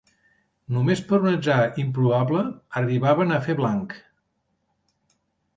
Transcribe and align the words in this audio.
Només 0.77 1.03
per 1.11 1.19
un 1.25 1.27
atzar 1.31 1.57
improbable 1.83 2.41
arribaven 2.83 3.37
a 3.37 3.39
fer 3.49 3.57
blanc 3.61 3.95